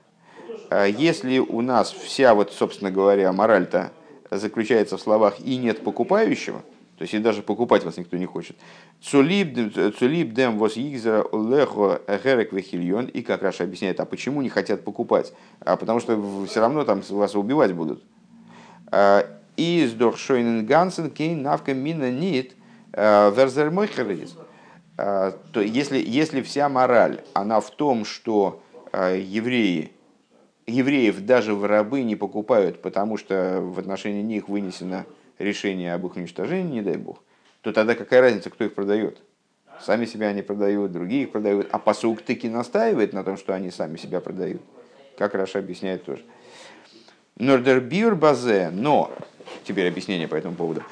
[0.96, 3.90] Если у нас вся, вот, собственно говоря, мораль-то
[4.30, 6.62] заключается в словах «и нет покупающего»,
[6.96, 8.56] то есть и даже покупать вас никто не хочет.
[9.00, 13.06] Цулиб дем вос игзера лехо герек вехильон.
[13.06, 15.32] И как Раша объясняет, а почему не хотят покупать?
[15.60, 18.04] А потому что все равно там вас убивать будут.
[18.90, 19.26] А,
[19.56, 22.54] Из доршойнен гансен кейн навка мина нит
[22.92, 23.88] а, верзер мой
[24.98, 29.90] а, то если, если вся мораль, она в том, что евреи
[30.66, 35.06] евреев даже в рабы не покупают, потому что в отношении них вынесено
[35.42, 37.22] решение об их уничтожении, не дай бог,
[37.60, 39.18] то тогда какая разница, кто их продает?
[39.80, 41.68] Сами себя они продают, другие их продают.
[41.72, 44.62] А посук таки настаивает на том, что они сами себя продают.
[45.18, 46.22] Как Раша объясняет тоже.
[47.36, 49.10] Нордербюр базе, но,
[49.64, 50.82] теперь объяснение по этому поводу.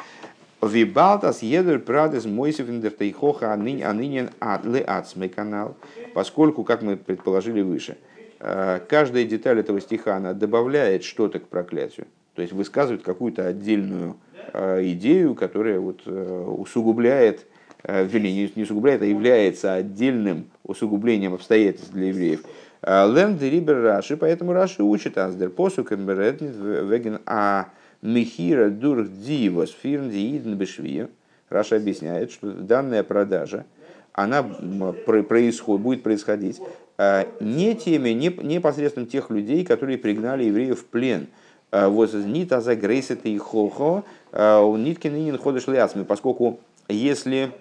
[0.63, 5.77] Вибалтас едер прадес мойсев индертейхоха анынен атле ацмей канал.
[6.15, 7.97] Поскольку, как мы предположили выше,
[8.41, 12.07] Э, каждая деталь этого стиха, она добавляет что-то к проклятию.
[12.35, 14.17] То есть высказывает какую-то отдельную
[14.55, 17.47] идею, которая вот э, усугубляет,
[17.83, 22.43] или не усугубляет, а является отдельным усугублением обстоятельств для евреев.
[22.83, 27.69] Лэнд Рибер Раши, поэтому Раши учит Аздер посу веген а
[28.03, 31.09] михира дур дивос фирн диидн бешвия.
[31.49, 33.65] Раша объясняет, что данная продажа,
[34.13, 36.61] она происходит, будет происходить
[37.03, 41.29] Э, не теми, не, непосредственно тех людей, которые пригнали евреев в плен.
[41.73, 44.03] Э, вот нита за грейсет и хохо,
[44.33, 47.53] э, нитки ныне ходишь ляцми, поскольку если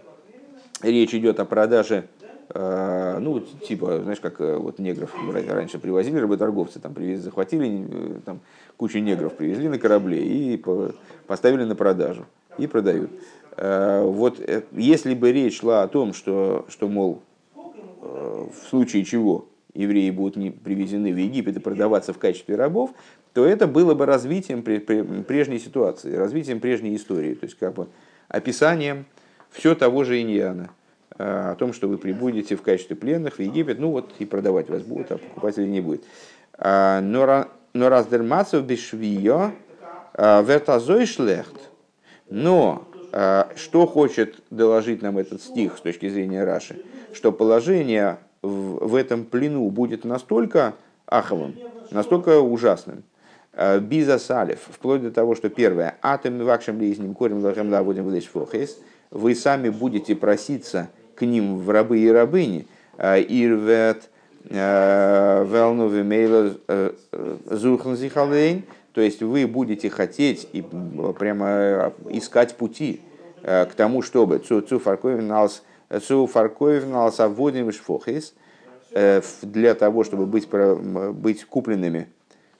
[0.82, 2.06] речь идет о продаже
[2.52, 5.14] ну, типа, знаешь, как вот негров
[5.50, 7.86] раньше привозили работорговцы, там привезли, захватили
[8.26, 8.40] там,
[8.76, 10.60] кучу негров, привезли на корабле и
[11.28, 12.26] поставили на продажу
[12.58, 13.12] и продают.
[13.56, 14.42] Вот
[14.72, 17.22] если бы речь шла о том, что, что мол,
[18.02, 22.92] в случае чего евреи будут не привезены в Египет и продаваться в качестве рабов,
[23.40, 27.88] то это было бы развитием прежней ситуации, развитием прежней истории, то есть как бы
[28.28, 29.06] описанием
[29.50, 30.72] все того же иньяна,
[31.18, 34.82] о том, что вы прибудете в качестве пленных в Египет, ну вот и продавать вас
[34.82, 36.04] будут, а покупателей не будет.
[36.58, 39.52] А, но раздермацев бешвио
[40.16, 41.56] а, вертазой шлехт.
[42.30, 46.84] Но а, что хочет доложить нам этот стих с точки зрения Раши?
[47.14, 50.74] Что положение в, этом плену будет настолько
[51.06, 51.56] аховым,
[51.92, 53.04] настолько ужасным,
[53.82, 58.10] Биза салев, вплоть до того, что первое, атом вакшем ли из ним корем лахем лаводим
[58.22, 58.80] фохес,
[59.12, 62.68] вы сами будете проситься к ним в рабы и рабыни,
[62.98, 64.10] э, ирвет
[64.50, 66.54] э, велну вимейла
[67.50, 73.02] зурхан зихалейн, то есть вы будете хотеть и прямо искать пути
[73.42, 78.36] к тому, чтобы цу фарковиналс Цу фаркоевнал саводим шфохис
[78.92, 82.08] э, для того, чтобы быть, быть купленными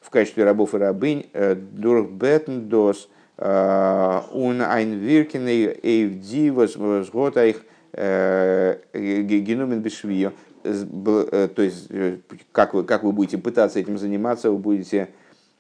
[0.10, 10.32] в качестве рабов и рабынь дурбетн дос ун айн виркиный эйвди возгота их генумен бешвио.
[10.64, 12.18] То есть, э,
[12.52, 15.10] как вы, как вы будете пытаться этим заниматься, вы будете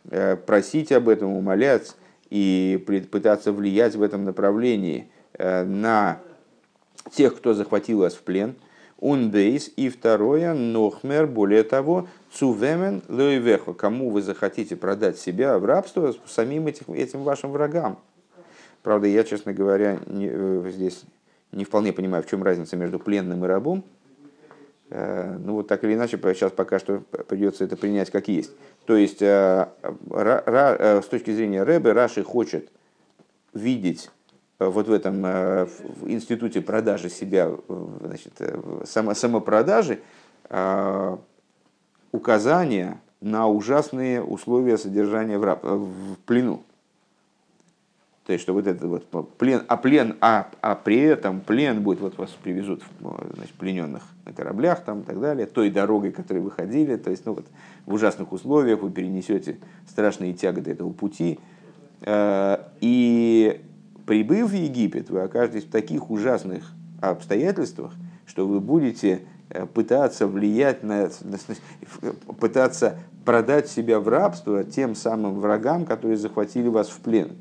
[0.09, 1.95] э, просить об этом, умолять
[2.31, 6.19] и пытаться влиять в этом направлении на
[7.11, 8.55] тех, кто захватил вас в плен.
[8.97, 9.71] Унбейс.
[9.77, 13.73] И второе, нохмер, более того, цувемен лоевехо.
[13.73, 17.99] Кому вы захотите продать себя в рабство самим этих, этим вашим врагам.
[18.83, 20.29] Правда, я, честно говоря, не,
[20.71, 21.03] здесь
[21.51, 23.83] не вполне понимаю, в чем разница между пленным и рабом.
[24.89, 28.51] Э, ну вот так или иначе, сейчас пока что придется это принять как есть.
[28.85, 29.67] То есть, э,
[30.09, 32.69] э, с точки зрения Рэбе, Раши хочет
[33.53, 34.09] видеть
[34.57, 37.49] вот в этом в институте продажи себя,
[38.01, 38.33] значит,
[38.83, 40.01] само, самопродажи,
[42.11, 46.63] указания на ужасные условия содержания в, раб, в плену.
[48.25, 49.07] То есть, что вот это вот
[49.39, 52.83] плен, а плен, а, а при этом плен будет, вот вас привезут
[53.33, 57.25] значит, плененных на кораблях там и так далее, той дорогой, которой вы ходили, то есть,
[57.25, 57.47] ну вот
[57.87, 59.57] в ужасных условиях вы перенесете
[59.89, 61.39] страшные тяготы этого пути.
[62.01, 63.61] Э, и
[64.05, 67.93] прибыв в Египет, вы окажетесь в таких ужасных обстоятельствах,
[68.27, 69.21] что вы будете
[69.73, 71.09] пытаться влиять на,
[72.39, 77.31] пытаться продать себя в рабство тем самым врагам, которые захватили вас в плен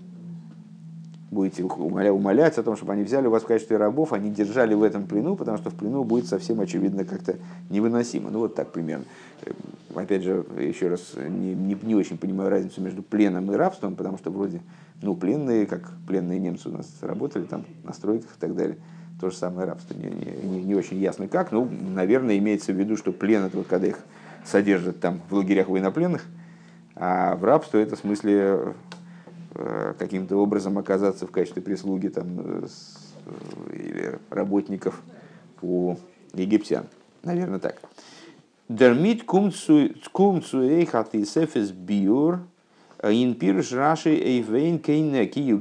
[1.31, 5.07] будете умолять о том, чтобы они взяли вас в качестве рабов, они держали в этом
[5.07, 7.37] плену, потому что в плену будет совсем очевидно как-то
[7.71, 8.31] невыносимо.
[8.31, 9.05] Ну вот так примерно.
[9.45, 9.55] Эм,
[9.95, 14.17] опять же, еще раз, не, не, не очень понимаю разницу между пленом и рабством, потому
[14.17, 14.63] что вроде,
[15.03, 18.79] ну, пленные, как пленные немцы у нас работали там на стройках и так далее,
[19.21, 19.95] то же самое рабство.
[19.95, 23.66] Не, не, не очень ясно как, ну, наверное, имеется в виду, что плен это вот
[23.66, 23.99] когда их
[24.45, 26.25] содержат там в лагерях военнопленных,
[26.95, 28.75] а в рабство это в смысле
[29.61, 32.66] Э, каким-то образом оказаться в качестве прислуги там, э,
[33.73, 35.03] или работников
[35.62, 35.97] у
[36.33, 36.87] египтян.
[37.25, 37.81] Наверное, так.
[38.69, 42.41] Дермит кумцу эйхат и сефес биур
[43.03, 45.53] э, ин пирш раши эйвейн кейне ки.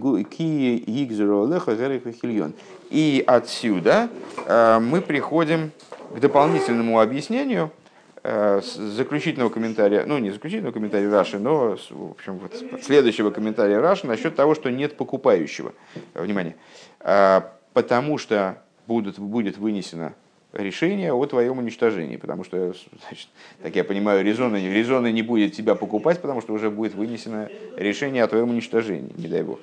[2.89, 4.09] И отсюда
[4.47, 5.71] мы приходим
[6.15, 7.71] к дополнительному объяснению–
[8.29, 14.05] Э, заключительного комментария, ну не заключительного комментария Раши, но в общем, вот следующего комментария Раши
[14.05, 15.73] насчет того, что нет покупающего.
[16.13, 16.57] Внимание.
[16.99, 17.39] Э,
[17.71, 20.13] потому что будут, будет вынесено
[20.57, 22.17] решение о твоем уничтожении.
[22.17, 22.73] Потому что,
[23.07, 23.29] значит,
[23.61, 28.23] так я понимаю, резоны, резоны не будет тебя покупать, потому что уже будет вынесено решение
[28.23, 29.59] о твоем уничтожении, не дай бог.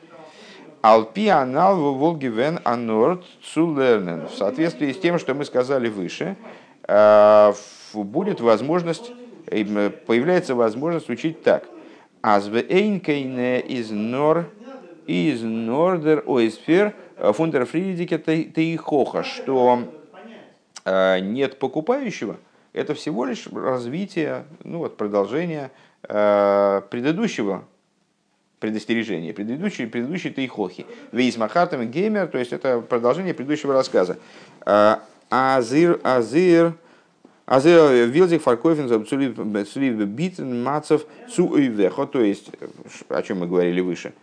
[0.82, 4.28] Алпи анал волгивен анорд цулернен.
[4.28, 6.36] В соответствии с тем, что мы сказали выше,
[6.86, 7.52] э,
[7.94, 9.12] будет возможность,
[9.46, 11.64] э, появляется возможность учить так.
[12.20, 14.46] Азве эйнкейне из нор
[15.06, 16.94] из нордер ойсфер
[17.32, 20.03] фундер фридике тейхоха, что э,
[20.86, 22.38] нет покупающего,
[22.72, 25.70] это всего лишь развитие, ну вот продолжение
[26.02, 27.64] э, предыдущего
[28.60, 30.86] предостережения, предыдущей, предыдущей тейхохи.
[31.12, 34.18] Вейс Махатам Геймер, то есть это продолжение предыдущего рассказа.
[35.28, 36.74] Азир, Азир,
[37.46, 42.50] Азе Вилзик Фаркофин Цулив Битен Мацев Цуэвехо, то есть,
[43.10, 44.14] о чем мы говорили выше,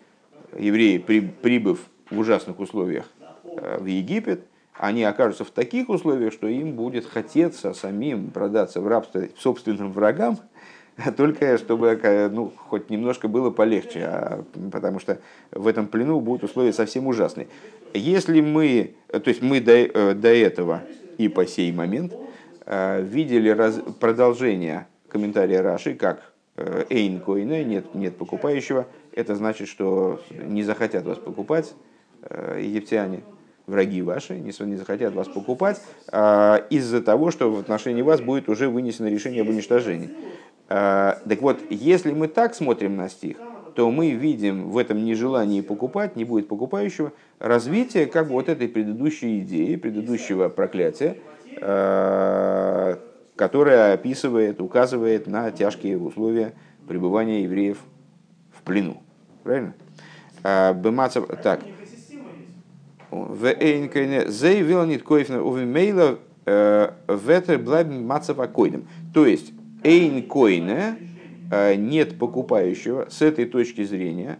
[0.57, 3.05] евреи, прибыв в ужасных условиях
[3.43, 4.43] э, в Египет,
[4.77, 10.39] они окажутся в таких условиях, что им будет хотеться самим продаться в рабство собственным врагам,
[11.17, 11.99] только чтобы
[12.31, 15.19] ну, хоть немножко было полегче, а, потому что
[15.51, 17.47] в этом плену будут условия совсем ужасные.
[17.93, 20.81] Если мы, то есть мы до, э, до этого
[21.17, 22.13] и по сей момент–
[22.65, 29.67] Э, видели раз, продолжение комментария Раши, как э, Эйн Койне, нет, нет покупающего, это значит,
[29.67, 31.73] что не захотят вас покупать
[32.21, 33.23] э, египтяне,
[33.71, 35.81] враги ваши, не, захотят вас покупать
[36.69, 40.11] из-за того, что в отношении вас будет уже вынесено решение об уничтожении.
[40.67, 43.37] Так вот, если мы так смотрим на стих,
[43.75, 48.67] то мы видим в этом нежелании покупать, не будет покупающего, развитие как бы вот этой
[48.67, 51.17] предыдущей идеи, предыдущего проклятия,
[51.59, 52.95] Э,
[53.35, 56.53] которая описывает, указывает на тяжкие условия
[56.87, 57.79] пребывания евреев
[58.51, 59.01] в плену.
[59.43, 59.73] Правильно?
[60.43, 60.73] Э,
[63.11, 64.29] Бемацев, так.
[64.29, 68.87] Зей вилнит койфна увимейла э, ветер блайб мацев акойдем.
[69.13, 69.53] То есть,
[69.83, 70.95] эйн койне,
[71.77, 74.39] нет покупающего, с этой точки зрения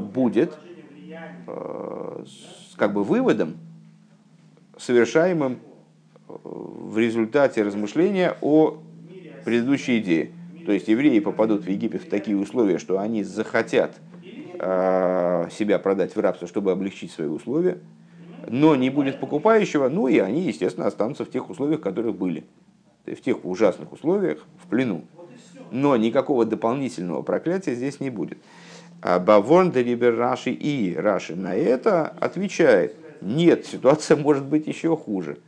[0.00, 0.58] будет
[2.76, 3.56] как бы выводом,
[4.76, 5.60] совершаемым
[6.26, 8.78] в результате размышления о
[9.44, 10.30] предыдущей идее.
[10.66, 13.94] То есть евреи попадут в Египет в такие условия, что они захотят
[14.54, 17.78] себя продать в рабство, чтобы облегчить свои условия,
[18.48, 22.44] но не будет покупающего, ну и они, естественно, останутся в тех условиях, в которых были.
[23.06, 25.04] В тех ужасных условиях, в плену.
[25.70, 28.38] Но никакого дополнительного проклятия здесь не будет.
[29.02, 35.38] Бавон Дерибер Раши и Раши на это отвечает, нет, ситуация может быть еще хуже.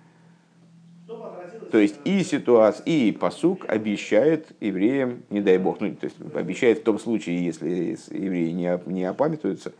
[1.70, 6.80] То есть и ситуация, и посук обещает евреям, не дай бог, ну, то есть обещает
[6.80, 9.72] в том случае, если евреи не, не опамятуются,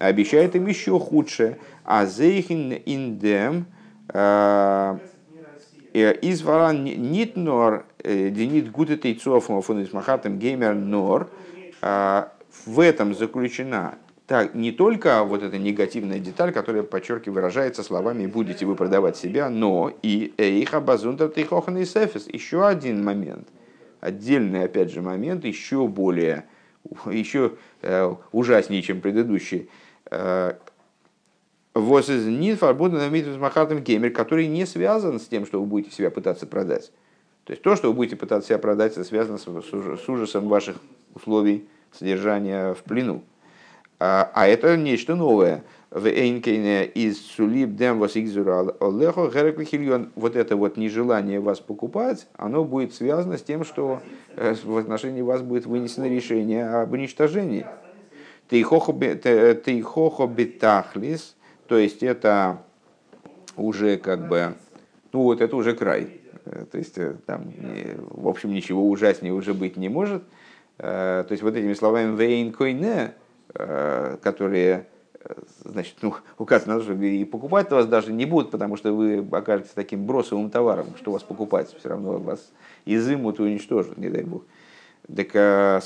[0.00, 1.58] обещает им еще худшее.
[1.84, 3.66] А зейхин индем
[4.08, 4.98] э,
[5.94, 11.30] э, из варан нит нор э, денит гутет тейцов фон махатом геймер нор
[11.82, 13.94] в этом заключена
[14.30, 19.50] так, не только вот эта негативная деталь, которая, подчеркиваю, выражается словами «будете вы продавать себя»,
[19.50, 22.28] но и «эйха базунтер тейхохан и сефис».
[22.28, 23.48] Еще один момент,
[24.00, 26.44] отдельный, опять же, момент, еще более,
[27.10, 29.68] еще э, ужаснее, чем предыдущий.
[30.10, 30.54] Э,
[31.72, 36.10] Воз из Нидфарбуда на Махатом Геймер, который не связан с тем, что вы будете себя
[36.10, 36.90] пытаться продать.
[37.44, 40.76] То есть то, что вы будете пытаться себя продать, это связано с ужасом ваших
[41.14, 43.22] условий содержания в плену.
[44.00, 45.62] А, а это нечто новое.
[45.90, 49.30] В Эйнкейне из Сулиб Дем Олехо
[50.14, 54.00] Вот это вот нежелание вас покупать, оно будет связано с тем, что
[54.36, 57.66] э, в отношении вас будет вынесено решение об уничтожении.
[58.50, 61.36] Тейхохо бетахлис,
[61.66, 62.58] то есть это
[63.56, 64.54] уже как бы,
[65.12, 66.20] ну вот это уже край.
[66.44, 67.52] Э, то есть э, там,
[68.10, 70.22] в общем, ничего ужаснее уже быть не может.
[70.76, 73.12] То есть вот этими словами «вейн койне»,
[73.54, 74.86] Э, которые
[75.24, 75.34] э,
[75.64, 80.06] значит, ну, указано что и покупать вас даже не будут, потому что вы окажетесь таким
[80.06, 82.52] бросовым товаром, что вас покупать, все равно вас
[82.84, 84.44] изымут и уничтожат, не дай бог.
[85.14, 85.80] Так э,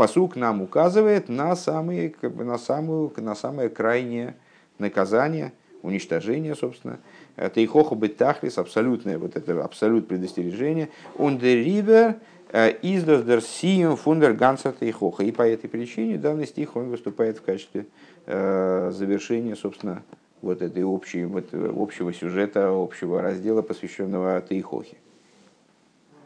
[0.00, 4.34] посук нам указывает на, самые, на, самую, на самое крайнее
[4.78, 7.00] наказание, уничтожение, собственно.
[7.36, 10.88] Это и хохо бетахлис, абсолютное, вот это абсолют предостережение.
[11.18, 12.14] Он ривер
[12.50, 15.22] Издос дер сием фундер гансерта и хоха.
[15.22, 17.84] И по этой причине данный стих он выступает в качестве
[18.24, 20.02] э, завершения, собственно,
[20.40, 24.96] вот этой общей, вот, общего сюжета, общего раздела, посвященного Тейхохе.